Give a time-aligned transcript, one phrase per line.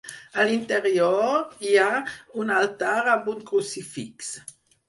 [0.43, 1.91] A l'interior hi ha
[2.45, 4.35] un altar amb un crucifix.